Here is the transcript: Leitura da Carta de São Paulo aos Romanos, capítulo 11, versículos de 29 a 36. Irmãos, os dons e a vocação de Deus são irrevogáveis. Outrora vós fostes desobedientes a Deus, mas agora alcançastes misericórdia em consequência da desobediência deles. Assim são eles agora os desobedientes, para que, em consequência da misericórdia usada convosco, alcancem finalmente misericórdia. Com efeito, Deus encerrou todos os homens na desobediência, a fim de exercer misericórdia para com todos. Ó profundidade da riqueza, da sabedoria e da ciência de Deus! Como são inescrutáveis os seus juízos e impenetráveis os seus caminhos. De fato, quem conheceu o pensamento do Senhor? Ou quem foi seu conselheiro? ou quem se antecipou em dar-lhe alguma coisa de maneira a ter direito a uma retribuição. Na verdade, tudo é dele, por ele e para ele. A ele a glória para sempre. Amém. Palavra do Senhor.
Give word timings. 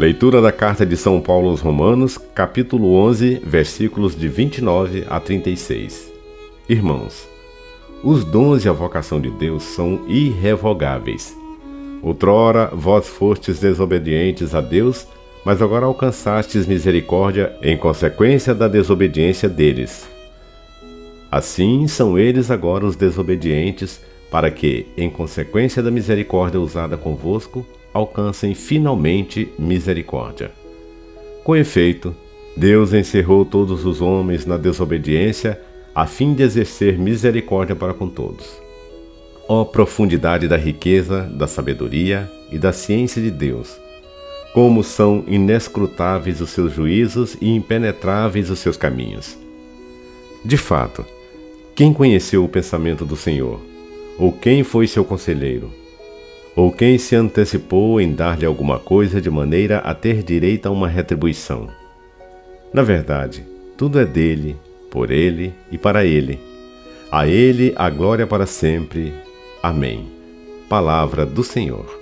Leitura 0.00 0.40
da 0.40 0.50
Carta 0.50 0.84
de 0.84 0.96
São 0.96 1.20
Paulo 1.20 1.50
aos 1.50 1.60
Romanos, 1.60 2.18
capítulo 2.34 2.94
11, 2.94 3.42
versículos 3.44 4.16
de 4.16 4.28
29 4.28 5.06
a 5.08 5.20
36. 5.20 6.10
Irmãos, 6.68 7.28
os 8.02 8.24
dons 8.24 8.64
e 8.64 8.68
a 8.68 8.72
vocação 8.72 9.20
de 9.20 9.30
Deus 9.30 9.62
são 9.62 10.00
irrevogáveis. 10.08 11.36
Outrora 12.02 12.70
vós 12.72 13.06
fostes 13.08 13.60
desobedientes 13.60 14.54
a 14.54 14.62
Deus, 14.62 15.06
mas 15.44 15.60
agora 15.60 15.86
alcançastes 15.86 16.66
misericórdia 16.66 17.54
em 17.62 17.76
consequência 17.76 18.54
da 18.54 18.66
desobediência 18.66 19.48
deles. 19.48 20.08
Assim 21.30 21.86
são 21.86 22.18
eles 22.18 22.50
agora 22.50 22.84
os 22.84 22.96
desobedientes, 22.96 24.00
para 24.30 24.50
que, 24.50 24.86
em 24.96 25.08
consequência 25.08 25.82
da 25.82 25.90
misericórdia 25.90 26.60
usada 26.60 26.96
convosco, 26.96 27.64
alcancem 27.92 28.54
finalmente 28.54 29.48
misericórdia. 29.58 30.50
Com 31.44 31.54
efeito, 31.56 32.14
Deus 32.56 32.92
encerrou 32.92 33.44
todos 33.44 33.84
os 33.84 34.00
homens 34.00 34.44
na 34.44 34.56
desobediência, 34.56 35.60
a 35.94 36.06
fim 36.06 36.34
de 36.34 36.42
exercer 36.42 36.98
misericórdia 36.98 37.76
para 37.76 37.94
com 37.94 38.08
todos. 38.08 38.60
Ó 39.48 39.64
profundidade 39.64 40.46
da 40.46 40.56
riqueza, 40.56 41.22
da 41.22 41.46
sabedoria 41.46 42.30
e 42.50 42.58
da 42.58 42.72
ciência 42.72 43.20
de 43.22 43.30
Deus! 43.30 43.76
Como 44.52 44.82
são 44.82 45.24
inescrutáveis 45.28 46.40
os 46.40 46.50
seus 46.50 46.72
juízos 46.72 47.36
e 47.40 47.50
impenetráveis 47.50 48.50
os 48.50 48.58
seus 48.58 48.76
caminhos. 48.76 49.38
De 50.44 50.56
fato, 50.56 51.04
quem 51.74 51.92
conheceu 51.92 52.44
o 52.44 52.48
pensamento 52.48 53.04
do 53.04 53.16
Senhor? 53.16 53.60
Ou 54.18 54.32
quem 54.32 54.62
foi 54.62 54.86
seu 54.86 55.04
conselheiro? 55.04 55.80
ou 56.54 56.70
quem 56.70 56.98
se 56.98 57.14
antecipou 57.14 58.00
em 58.00 58.12
dar-lhe 58.12 58.44
alguma 58.44 58.78
coisa 58.78 59.20
de 59.20 59.30
maneira 59.30 59.78
a 59.78 59.94
ter 59.94 60.22
direito 60.22 60.66
a 60.66 60.70
uma 60.70 60.88
retribuição. 60.88 61.68
Na 62.72 62.82
verdade, 62.82 63.44
tudo 63.76 63.98
é 63.98 64.04
dele, 64.04 64.56
por 64.90 65.10
ele 65.10 65.52
e 65.70 65.78
para 65.78 66.04
ele. 66.04 66.38
A 67.10 67.26
ele 67.26 67.72
a 67.76 67.88
glória 67.90 68.26
para 68.26 68.46
sempre. 68.46 69.12
Amém. 69.62 70.06
Palavra 70.68 71.26
do 71.26 71.42
Senhor. 71.42 71.99